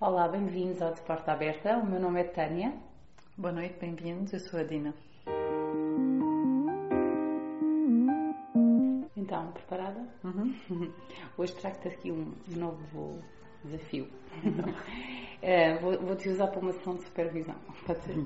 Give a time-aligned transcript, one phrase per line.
[0.00, 1.78] Olá, bem-vindos ao De Porta Aberta.
[1.78, 2.72] O meu nome é Tânia.
[3.36, 4.32] Boa noite, bem-vindos.
[4.32, 4.94] Eu sou a Dina.
[9.16, 10.00] Então, preparada?
[10.22, 10.54] Uhum.
[11.38, 13.18] Hoje trago-te aqui um novo
[13.64, 14.08] desafio.
[15.80, 17.54] Vou- Vou-te usar para uma sessão de supervisão.
[17.86, 18.16] Pode ser?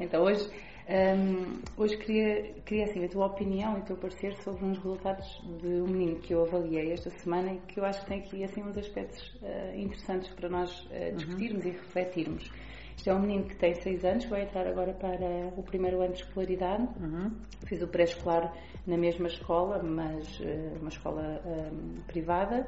[0.00, 0.48] Então, hoje,
[0.88, 5.42] hum, hoje queria, queria assim, a tua opinião e o teu parecer sobre uns resultados
[5.60, 8.44] de um menino que eu avaliei esta semana e que eu acho que tem aqui
[8.44, 12.50] assim, uns aspectos eh, interessantes para nós eh, discutirmos e refletirmos.
[12.96, 16.14] Isto é um menino que tem 6 anos, vai entrar agora para o primeiro ano
[16.14, 16.88] de escolaridade.
[16.98, 17.30] Uhum.
[17.66, 18.52] Fiz o pré-escolar
[18.86, 22.66] na mesma escola, mas eh, uma escola hum, privada.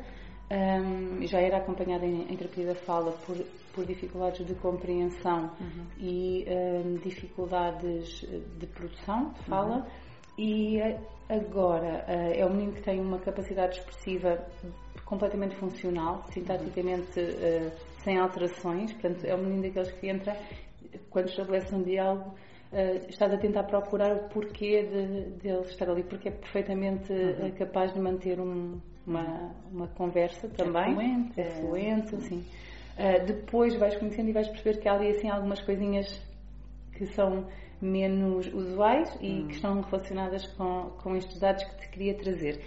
[0.50, 3.36] Hum, já era acompanhada em, em terapia da fala por,
[3.72, 5.50] por dificuldades de compreensão
[5.98, 8.22] e hum, dificuldades
[8.58, 9.86] de produção de fala.
[10.38, 10.98] E eh,
[11.28, 14.38] agora eh, é um menino que tem uma capacidade expressiva
[15.04, 18.92] completamente funcional, sintaticamente eh, sem alterações.
[18.94, 20.34] Portanto, é um menino daqueles que entra,
[21.10, 22.34] quando estabelece um diálogo,
[22.72, 27.12] eh, estás a tentar procurar o porquê de, de ele estar ali, porque é perfeitamente
[27.12, 30.94] eh, capaz de manter um- uma, uma conversa também.
[30.94, 32.44] fluente, É é- fluente, assim.
[32.96, 36.20] Eh, depois vais conhecendo e vais perceber que há ali assim, algumas coisinhas
[36.92, 37.46] que são
[37.80, 42.60] menos usuais e que estão relacionadas com, com estes dados que te queria trazer.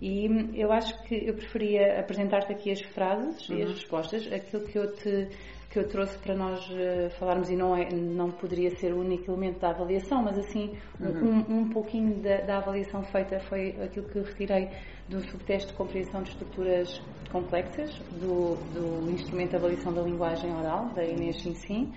[0.00, 4.64] E hum, eu acho que eu preferia apresentar-te aqui as frases e as respostas, aquilo
[4.64, 5.28] que eu te
[5.70, 9.30] que eu trouxe para nós eh, falarmos e não é não poderia ser o único
[9.30, 14.20] elemento da avaliação, mas assim um, um pouquinho da, da avaliação feita foi aquilo que
[14.20, 14.70] retirei
[15.08, 20.86] do subteste de compreensão de estruturas complexas do, do instrumento de avaliação da linguagem oral
[20.94, 21.92] da Inês Sinsim.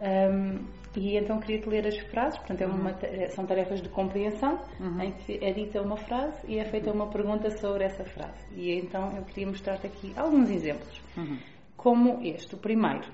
[0.00, 3.88] Um, e então queria-te ler as frases, portanto é uma ta- eh, são tarefas de
[3.88, 4.58] compreensão
[5.00, 8.44] em que é dita uma frase e é feita uma pergunta sobre essa frase.
[8.54, 11.00] E então eu queria mostrar-te aqui alguns exemplos,
[11.76, 12.56] como este.
[12.56, 13.08] O primeiro,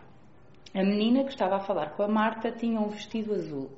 [0.74, 3.70] a menina que estava a falar com a Marta tinha um vestido azul.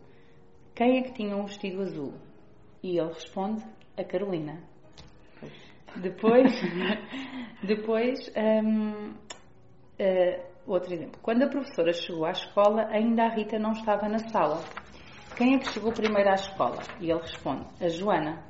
[0.75, 2.15] Quem é que tinha um vestido azul?
[2.83, 3.63] E ele responde,
[3.99, 4.63] a Carolina.
[5.97, 6.53] Depois,
[7.63, 9.15] depois hum,
[9.99, 11.21] eh, outro exemplo.
[11.23, 14.63] Quando a professora chegou à escola, ainda a Rita não estava na sala.
[15.37, 16.83] Quem é que chegou primeiro à escola?
[17.01, 18.43] E ele responde, a Joana.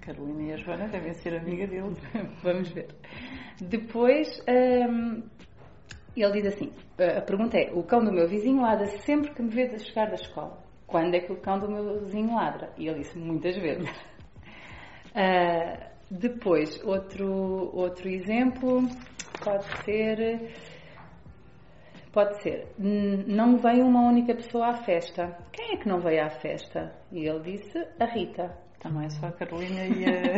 [0.00, 1.96] Carolina e a Joana devem ser amiga dele.
[2.42, 2.88] Vamos ver.
[3.60, 5.22] Depois, hum,
[6.16, 9.50] ele diz assim: a pergunta é, o cão do meu vizinho ladra sempre que me
[9.50, 10.62] vê a chegar da escola.
[10.86, 12.72] Quando é que o cão do meu vizinho ladra?
[12.78, 13.90] E ele disse: muitas vezes.
[15.14, 18.82] Ah, depois, outro, outro exemplo
[19.42, 20.50] pode ser.
[22.12, 25.36] Pode ser, "N- não veio uma única pessoa à festa.
[25.52, 26.92] Quem é que não veio à festa?
[27.12, 28.56] E ele disse, a Rita.
[28.80, 30.36] Também é só a Carolina e a,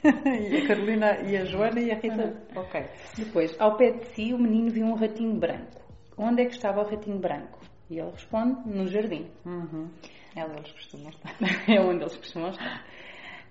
[0.40, 2.34] e a Carolina e a Joana e a Rita.
[2.56, 2.82] Ok.
[3.16, 5.82] Depois, ao pé de si, o menino viu um ratinho branco.
[6.16, 7.58] Onde é que estava o ratinho branco?
[7.90, 9.26] E ele responde, no jardim.
[9.44, 9.88] Uhum.
[10.36, 11.34] É onde eles costumam estar.
[11.68, 12.84] é onde eles costumam estar.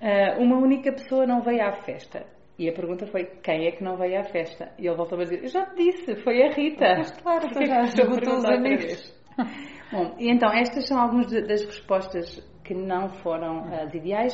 [0.01, 2.25] Ah, uma única pessoa não veio à festa.
[2.59, 4.71] E a pergunta foi, quem é que não veio à festa?
[4.79, 6.95] E ele voltou a dizer, eu já te disse, foi a Rita.
[6.97, 9.17] Mas claro, tu já estou a esgotou os amigos.
[9.91, 14.33] Bom, e então estas são algumas das respostas que não foram as ideais,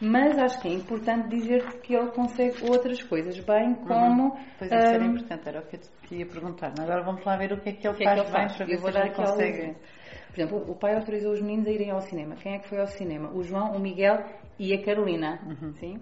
[0.00, 4.36] mas acho que é importante dizer que ele consegue outras coisas, bem como...
[4.58, 6.72] Pois isso era ah, importante, era o que eu te ia perguntar.
[6.78, 8.32] Agora vamos lá ver o que é que ele O que é que faz ele
[8.32, 8.56] bem faz?
[8.56, 9.58] para Eu ver vou se ele consegue.
[9.58, 9.82] exemplos.
[10.32, 12.36] Por exemplo, o pai autorizou os meninos a irem ao cinema.
[12.36, 13.30] Quem é que foi ao cinema?
[13.34, 14.24] O João, o Miguel
[14.58, 15.38] e a Carolina.
[15.78, 16.00] Sim?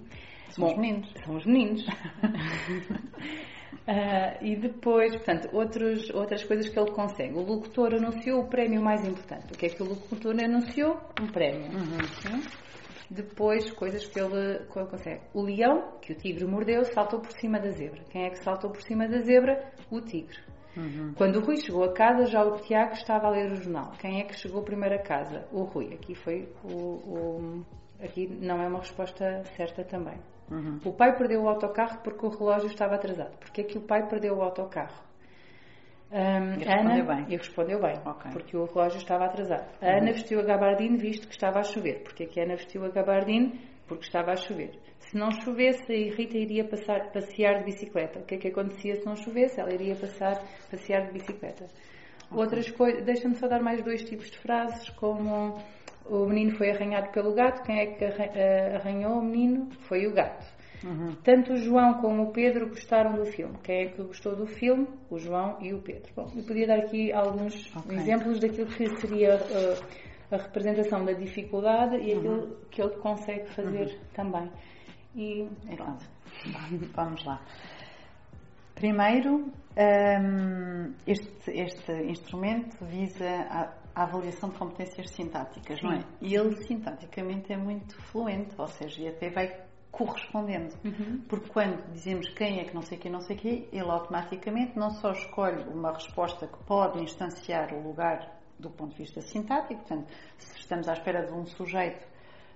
[0.50, 1.12] São os meninos.
[1.24, 1.84] São os meninos.
[3.86, 7.34] Ah, e depois, portanto, outros, outras coisas que ele consegue.
[7.36, 9.52] O locutor anunciou o prémio mais importante.
[9.52, 10.96] O que é que o locutor anunciou?
[11.20, 11.70] Um prémio.
[12.22, 12.42] Sim?
[13.10, 15.20] Depois, coisas que ele, que ele consegue.
[15.34, 18.02] O leão, que o tigre mordeu, saltou por cima da zebra.
[18.10, 19.72] Quem é que saltou por cima da zebra?
[19.90, 20.38] O tigre.
[21.16, 23.92] Quando o Rui chegou a casa, já o Tiago estava a ler o jornal.
[23.98, 25.44] Quem é que chegou primeiro a casa?
[25.53, 25.92] O Rui.
[25.94, 27.64] Aqui foi o, o-
[28.03, 30.14] aqui não é uma resposta certa também.
[30.84, 33.36] O pai perdeu o autocarro porque o relógio estava atrasado.
[33.38, 35.08] Porquê é que o pai perdeu o autocarro?
[36.12, 37.26] Ahm, E Ana, respondeu bem.
[37.28, 38.31] e respondeu bem, Ok.
[38.32, 39.64] porque o relógio estava atrasado.
[39.81, 42.02] A Ana vestiu a gabardine visto que estava a chover.
[42.02, 43.61] Porquê é que a Ana vestiu a gabardine?
[43.90, 44.70] Porque estava a chover.
[45.00, 48.20] Se não chovesse, a Rita iria passar, passear de bicicleta.
[48.20, 49.60] O que é que acontecia se não chovesse?
[49.60, 50.40] Ela iria passar,
[50.70, 51.66] passear de bicicleta.
[52.31, 55.58] Outras coisas, deixa-me só dar mais dois tipos de frases, como
[56.06, 59.69] o menino foi arranhado pelo gato, quem é que eh, arranhou o menino?
[59.88, 60.46] Foi o gato.
[61.25, 63.58] Tanto o João como o Pedro gostaram do filme.
[63.62, 64.86] Quem é que gostou do filme?
[65.10, 66.10] O João e o Pedro.
[66.16, 67.98] Bom, eu podia dar aqui alguns Ok.
[67.98, 69.76] exemplos daquilo que seria eh,
[70.31, 74.50] a representação da dificuldade e aquilo que ele consegue fazer também.
[75.15, 76.05] E Então, pronto.
[76.94, 77.41] vamos lá.
[78.75, 86.05] Primeiro, um, este, este instrumento visa a, a, avaliação de competências sintáticas, não é?
[86.21, 89.55] E ele sintaticamente é muito fluente, ou seja, e até vai
[89.91, 90.75] correspondendo.
[90.85, 91.23] Uhum.
[91.29, 94.91] Porque quando dizemos quem é que não sei quem, não sei quem, ele automaticamente não
[94.91, 100.12] só escolhe uma resposta que pode instanciar o lugar do ponto de vista sintático, portanto,
[100.38, 102.06] se estamos à espera de um sujeito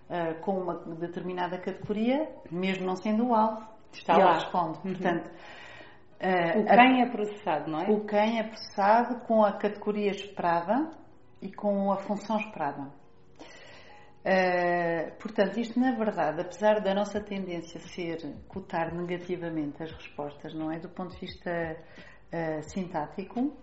[0.08, 4.34] uh, com uma determinada categoria, mesmo não sendo o alvo, está lá.
[4.34, 4.78] responde.
[4.78, 4.92] Uhum.
[4.92, 7.90] Portanto, uh, o quem a, é processado, não é?
[7.90, 10.90] O quem é processado com a categoria esperada
[11.40, 12.82] e com a função esperada.
[14.24, 18.16] Uh, portanto, isto na verdade, apesar da nossa tendência ser
[18.48, 20.78] cotar negativamente as respostas, não é?
[20.78, 21.50] Do ponto de vista
[22.32, 23.54] uh, sintático,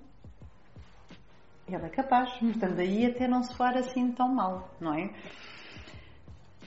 [1.74, 2.32] ele é capaz.
[2.38, 5.12] Portanto, daí até não soar assim tão mal, não é?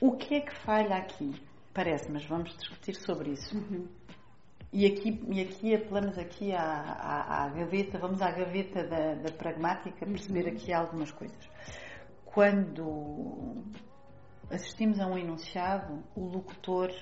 [0.00, 1.32] O que é que falha aqui?
[1.72, 3.56] Parece, mas vamos discutir sobre isso.
[3.56, 3.88] Uhum.
[4.72, 9.30] E aqui, e aqui apelamos aqui à, à, à, gaveta, vamos à gaveta da, da
[9.30, 10.56] pragmática, perceber uhum.
[10.56, 11.48] aqui algumas coisas
[12.34, 13.62] quando
[14.50, 16.92] assistimos a um enunciado, o locutor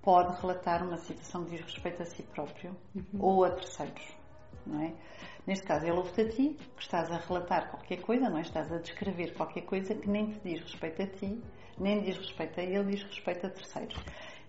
[0.00, 3.20] pode relatar uma situação que diz respeito a si próprio uhum.
[3.20, 4.16] ou a terceiros,
[4.66, 4.94] não é?
[5.46, 8.42] Neste caso, ele ouve-te a ti, que estás a relatar qualquer coisa, não é?
[8.42, 11.40] Estás a descrever qualquer coisa que nem te diz respeito a ti,
[11.78, 13.96] nem diz respeito a ele, diz respeito a terceiros.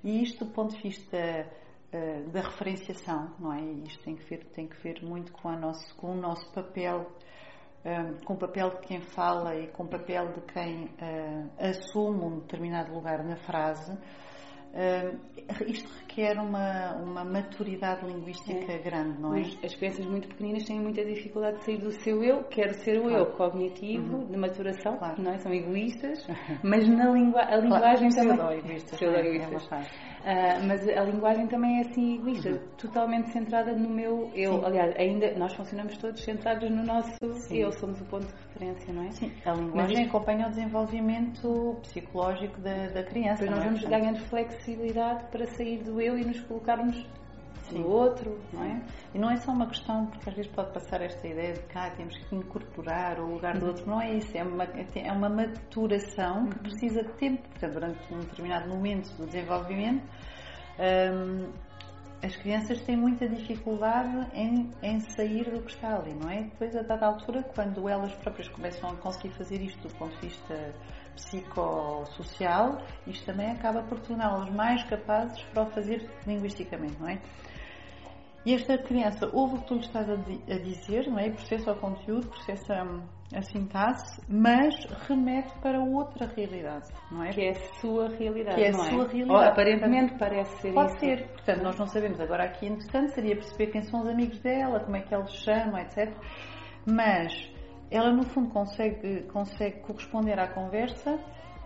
[0.03, 3.61] E isto, do ponto de vista uh, da referenciação, não é?
[3.85, 7.05] Isto tem que ver, tem que ver muito com, nosso, com o nosso papel
[8.25, 12.39] com o papel de quem fala e com o papel de quem uh, assume um
[12.39, 13.97] determinado lugar na frase,
[15.67, 18.77] isto requer uma, uma maturidade linguística é.
[18.79, 19.41] grande, não é?
[19.63, 23.03] As crianças muito pequeninas têm muita dificuldade de sair do seu eu, quero ser o
[23.03, 23.17] claro.
[23.17, 24.25] eu cognitivo, uhum.
[24.25, 25.21] de maturação, claro.
[25.21, 25.37] não é?
[25.37, 26.27] São egoístas,
[26.63, 28.29] mas na língua, a linguagem claro.
[28.29, 28.61] também.
[28.61, 28.97] Pseudo-egoístas.
[28.97, 29.69] Pseudo-egoístas.
[29.71, 32.59] É Uh, mas a linguagem também é assim egoísta, uhum.
[32.77, 34.59] totalmente centrada no meu eu.
[34.59, 34.65] Sim.
[34.65, 37.59] Aliás, ainda nós funcionamos todos centrados no nosso Sim.
[37.59, 39.11] eu, somos o ponto de referência, não é?
[39.11, 43.37] Sim, a linguagem mas, acompanha o desenvolvimento psicológico da, da criança.
[43.37, 43.63] Pois nós é?
[43.63, 47.07] vamos ganhando flexibilidade para sair do eu e nos colocarmos
[47.69, 47.81] Sim.
[47.81, 48.81] do outro, não é?
[49.13, 51.77] E não é só uma questão, porque às vezes pode passar esta ideia de que
[51.77, 53.67] ah, temos que incorporar o lugar do uhum.
[53.71, 53.85] outro.
[53.85, 56.63] Não é isso, é uma, é uma maturação que uhum.
[56.63, 57.47] precisa de tempo.
[57.49, 60.03] Portanto, durante um determinado momento do desenvolvimento,
[60.79, 61.51] hum,
[62.23, 66.43] as crianças têm muita dificuldade em, em, sair do que está ali, não é?
[66.43, 70.27] Depois, a dada altura, quando elas próprias começam a conseguir fazer isto do ponto de
[70.27, 70.73] vista
[71.15, 77.19] psicossocial, isto também acaba por torná-las mais capazes para o fazer linguisticamente, não é?
[78.47, 81.29] E esta criança ouve o que tu lhe estás a, dizer, não é?
[81.31, 82.75] processa o conteúdo, processa
[83.35, 84.73] a sintaxe, mas
[85.05, 87.31] remete para outra realidade, não é?
[87.31, 88.89] Que é a sua realidade, que é a não é?
[88.89, 89.07] sua é?
[89.07, 89.31] realidade.
[89.31, 90.99] Ou, aparentemente Portanto, parece ser Pode isso.
[90.99, 91.27] ser.
[91.27, 92.21] Portanto, nós não sabemos.
[92.21, 95.77] Agora aqui, interessante seria perceber quem são os amigos dela, como é que eles chamam,
[95.79, 96.09] etc.
[96.85, 97.33] Mas
[97.91, 101.19] ela, no fundo, consegue, consegue corresponder à conversa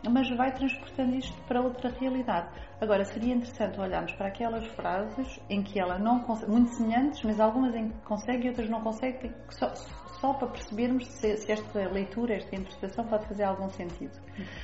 [0.10, 2.50] mas vai transportando isto para outra realidade.
[2.80, 7.40] Agora, seria interessante olharmos para aquelas frases em que ela não consegue, muito semelhantes, mas
[7.40, 9.74] algumas em que consegue e outras não consegue, só,
[10.20, 14.18] só para percebermos se, se, esta leitura, esta interpretação pode fazer algum sentido.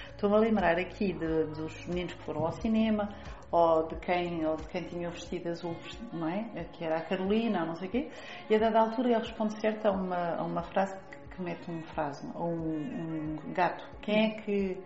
[0.10, 3.10] Estou-me a lembrar aqui de, dos meninos que foram ao cinema,
[3.52, 5.76] ou de quem, ou de quem tinha o vestido azul,
[6.12, 6.66] não é?
[6.74, 8.10] Que era a Carolina, não sei o quê,
[8.50, 10.98] e a dada altura ele responde certo a uma, a uma frase
[11.32, 13.88] que mete uma frase, ou um, um gato.
[14.02, 14.78] Quem é que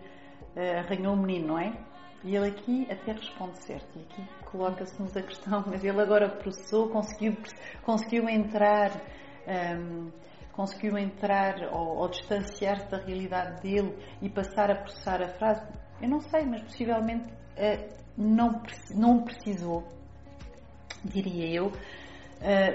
[0.56, 1.72] arranhou o menino, não é?
[2.24, 3.98] E ele aqui até responde certo.
[3.98, 7.36] E aqui coloca-se-nos a questão, mas ele agora processou, conseguiu,
[7.82, 8.90] conseguiu entrar,
[9.46, 10.12] um, ehm,
[10.52, 15.66] conseguiu entrar ou, ou distanciar-se da realidade dele e passar a processar a frase.
[16.00, 18.62] Eu não sei, mas possivelmente uh, não,
[18.94, 19.84] não precisou,
[21.04, 22.01] diria eu, eh,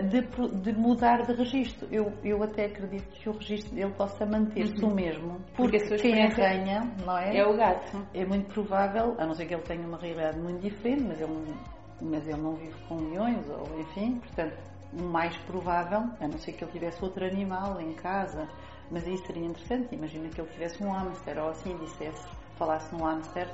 [0.03, 0.21] de,
[0.61, 1.87] de, mudar de registro.
[1.91, 4.91] Eu, eu até acredito que o registro dele possa manter-se uhum.
[4.91, 7.37] o mesmo, porque, porque quem arranha, não é?
[7.37, 8.05] É o gato.
[8.13, 11.55] É muito provável, a não ser que ele tenha uma realidade muito diferente, mas ele,
[12.01, 14.57] mas ele não vive com milhões, ou enfim, portanto,
[14.93, 18.47] o mais provável, a não ser que ele tivesse outro animal em casa,
[18.89, 19.93] mas aí seria interessante.
[19.93, 22.25] Imagina que ele tivesse um hamster ou assim, dissesse,
[22.57, 23.47] falasse num hamster.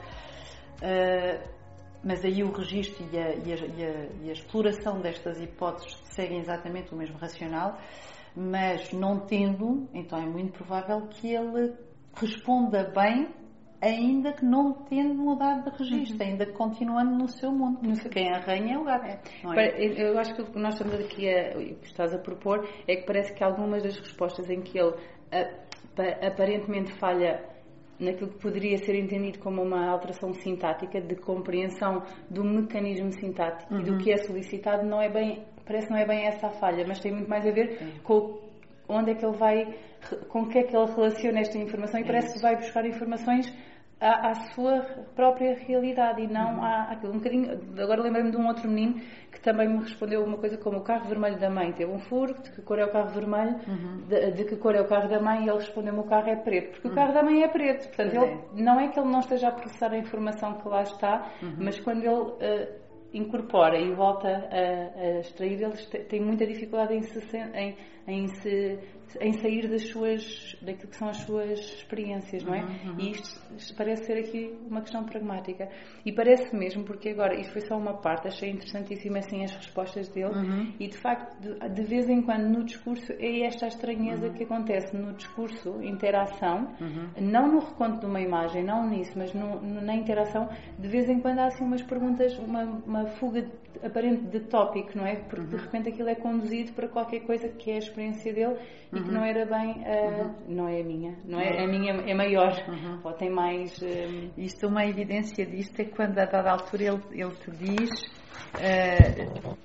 [0.82, 1.62] Uh,
[2.03, 5.98] mas aí o registro e a, e, a, e, a, e a, exploração destas hipóteses
[6.12, 7.77] seguem exatamente o mesmo racional,
[8.36, 11.74] mas não tendo, então é muito provável que ele
[12.15, 13.29] responda bem,
[13.81, 16.31] ainda que não tendo mudado de registro, uhum.
[16.31, 17.79] ainda continuando no seu mundo.
[18.10, 19.05] Quem arranha é o gato.
[19.05, 20.01] É.
[20.01, 22.95] Eu acho que o que nós estamos aqui a, o que estás a propor é
[22.95, 24.93] que parece que algumas das respostas em que ele
[26.25, 27.52] aparentemente falha
[28.00, 33.82] naquilo que poderia ser entendido como uma alteração sintática de compreensão do mecanismo sintático uhum.
[33.82, 33.98] e do uhum.
[34.00, 37.00] que é solicitado não é bem parece que não é bem essa a falha, mas
[37.00, 38.38] tem muito mais a ver com
[38.88, 39.76] onde é que ele vai,
[40.28, 43.52] com o que é que ele relaciona esta informação e parece que vai buscar informações
[44.03, 44.81] à, à sua
[45.15, 46.63] própria realidade e não uhum.
[46.63, 47.13] à, àquilo.
[47.13, 49.00] Um bocadinho, agora lembro-me de um outro menino
[49.31, 52.33] que também me respondeu uma coisa como o carro vermelho da mãe teve um furo,
[52.41, 54.05] de que cor é o carro vermelho, uhum.
[54.07, 56.36] de, de, que cor é o carro da mãe e ele respondeu-me o carro é
[56.36, 56.93] preto, porque uhum.
[56.93, 57.88] o carro da mãe é preto.
[57.88, 58.63] Portanto, ele, é.
[58.63, 61.55] não é que ele não esteja a processar a informação que lá está, uhum.
[61.60, 62.10] mas quando ele...
[62.10, 62.83] Uh,
[63.13, 68.79] incorpora e volta a, a extrair, eles têm muita dificuldade em se, em, em se
[69.22, 72.62] em sair das suas, daquilo que são as suas experiências, não é?
[72.62, 73.00] Uhum, uhum.
[73.00, 75.70] E isto parece ser aqui uma questão pragmática.
[76.05, 80.08] E parece mesmo, porque agora, isto foi só uma parte, achei interessantíssima assim as respostas
[80.10, 80.74] dele, uhum.
[80.79, 84.34] e de facto, de, de, vez em quando no discurso, é esta estranheza uhum.
[84.34, 87.10] que acontece no discurso, interação, uhum.
[87.22, 91.20] não no reconto de uma imagem, não nisso, mas no, na interação, de vez em
[91.20, 93.46] quando há assim umas perguntas, uma, uma fuga
[93.84, 95.15] aparente de tópico, não é?
[95.15, 95.62] Porque de uhum.
[95.62, 98.55] repente aquilo é conduzido para qualquer coisa que é a experiência dele
[98.91, 101.63] e que não era bem, uh, não é a minha, não é?
[101.63, 102.53] A minha é maior,
[103.03, 103.77] ou tem mais.
[103.81, 104.31] Uh...
[104.38, 107.89] Isto, uma evidência disto é quando a dada altura ele, ele te diz.
[108.55, 109.57] Uh,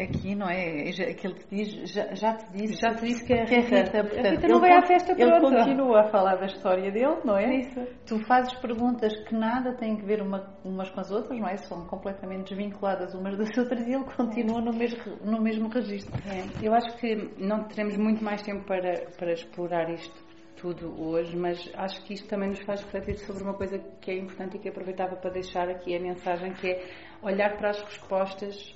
[0.00, 0.88] aqui, não é?
[0.90, 2.80] Aquele que diz, já, já te disse.
[2.80, 3.68] Já te disse que é a Rita.
[3.68, 6.46] Que é Rita, portanto, a Rita não vai à festa Ele continua a falar da
[6.46, 7.56] história dele, não é?
[7.56, 7.80] Isso.
[8.06, 11.56] Tu fazes perguntas que nada têm a ver uma, umas com as outras, não é?
[11.56, 16.12] São completamente desvinculadas umas das outras e ele continua no mesmo, no mesmo registro.
[16.28, 16.66] É.
[16.66, 20.32] Eu acho que não teremos muito mais tempo para, para explorar isto
[20.62, 24.18] tudo hoje, mas acho que isto também nos faz refletir sobre uma coisa que é
[24.18, 26.88] importante e que aproveitava para deixar aqui a mensagem, que é
[27.20, 28.72] olhar para as respostas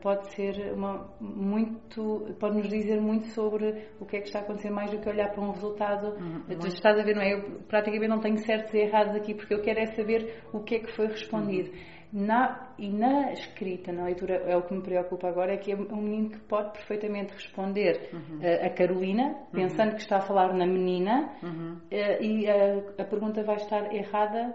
[0.00, 4.42] pode ser uma, muito, pode nos dizer muito sobre o que é que está a
[4.42, 6.14] acontecer mais do que olhar para um resultado.
[6.16, 7.34] Uhum, tu estás a ver, não é?
[7.34, 10.76] Eu praticamente não tenho certos e errados aqui porque eu quero é saber o que
[10.76, 11.70] é que foi respondido.
[11.70, 11.94] Uhum.
[12.14, 15.74] Na, e na escrita, na leitura, é o que me preocupa agora, é que é
[15.74, 18.38] um menino que pode perfeitamente responder uhum.
[18.38, 19.46] uh, a Carolina, uhum.
[19.50, 24.54] pensando que está a falar na menina, uh, e a, a pergunta vai estar errada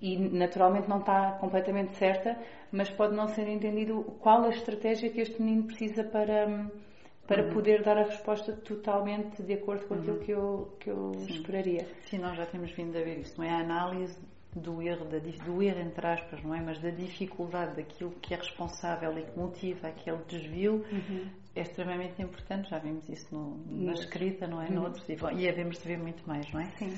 [0.00, 2.36] e naturalmente não está completamente certa,
[2.72, 6.70] mas pode não ser entendido qual a estratégia que este menino precisa para,
[7.26, 7.52] para uhum.
[7.52, 10.00] poder dar a resposta totalmente de acordo com uhum.
[10.00, 11.86] aquilo que eu, que eu esperaria.
[12.08, 13.50] Sim, nós já temos vindo a ver isso, não é?
[13.50, 14.16] A análise
[14.54, 16.60] do erro, da, do erro entre aspas, não é?
[16.60, 21.26] Mas da dificuldade daquilo que é responsável e que motiva aquele desvio uhum.
[21.54, 22.70] É extremamente importante.
[22.70, 24.68] Já vimos isso no, na escrita, não é?
[24.68, 24.74] Uhum.
[24.74, 25.30] No outro tipo.
[25.30, 26.66] E havemos de ver muito mais, não é?
[26.78, 26.92] Sim.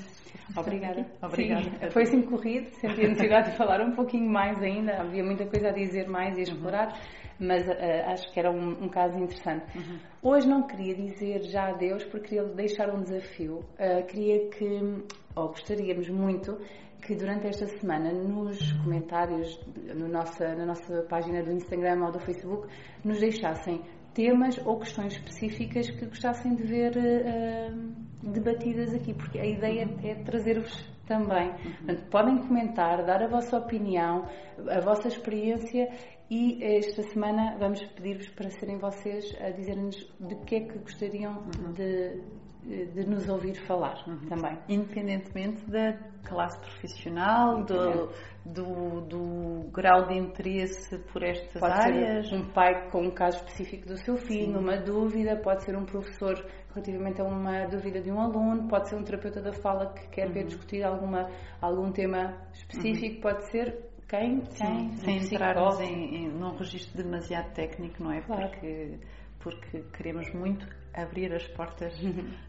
[0.55, 1.05] Obrigada.
[1.21, 1.63] Obrigada.
[1.63, 1.89] Sim.
[1.91, 5.01] Foi assim corrido, senti a necessidade de falar um pouquinho mais ainda.
[5.01, 6.87] Havia muita coisa a dizer mais e a explorar.
[6.87, 7.73] Uhum mas uh,
[8.07, 9.65] acho que era um, um caso interessante.
[9.77, 9.99] Uhum.
[10.21, 13.59] Hoje não queria dizer já adeus porque queria deixar um desafio.
[13.79, 15.03] Uh, queria que,
[15.35, 16.57] ou gostaríamos muito,
[17.01, 19.59] que durante esta semana nos comentários
[19.93, 22.67] no nossa, na nossa página do Instagram ou do Facebook
[23.03, 23.81] nos deixassem
[24.13, 30.15] temas ou questões específicas que gostassem de ver uh, debatidas aqui, porque a ideia é
[30.15, 31.51] trazer-vos também.
[31.51, 34.27] Portanto, podem comentar, dar a vossa opinião,
[34.69, 35.89] a vossa experiência
[36.33, 41.33] e esta semana vamos pedir-vos para serem vocês a dizer-nos de que é que gostariam
[41.33, 41.73] uhum.
[41.73, 44.25] de, de nos ouvir falar uhum.
[44.27, 44.57] também.
[44.67, 48.09] Independentemente da classe profissional, do,
[48.43, 52.27] do, do, grau de interesse por estas pode áreas.
[52.27, 54.57] Ser um pai com um caso específico do seu filho, Sim.
[54.57, 58.95] uma dúvida, pode ser um professor relativamente a uma dúvida de um aluno, pode ser
[58.95, 60.33] um terapeuta da fala que quer uhum.
[60.33, 61.29] ver discutir alguma,
[61.61, 63.21] algum tema específico, uhum.
[63.21, 68.21] pode ser quem, quem sem entrarmos em, em, num registro demasiado técnico, não é?
[68.21, 68.49] Claro.
[68.49, 68.99] Porque,
[69.39, 71.93] porque queremos muito abrir as portas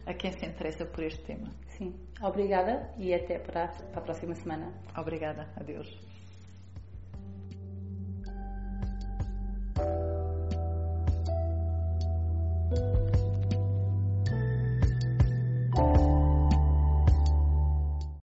[0.05, 1.51] a quem se interessa por este tema.
[1.69, 1.95] Sim.
[2.21, 4.71] Obrigada e até para a próxima semana.
[4.95, 5.49] Obrigada.
[5.55, 6.14] Adeus.